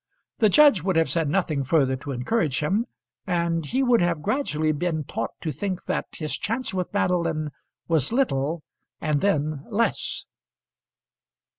[0.39, 2.87] The judge would have said nothing further to encourage him,
[3.27, 7.51] and he would have gradually been taught to think that his chance with Madeline
[7.87, 8.63] was little,
[8.99, 10.25] and then less.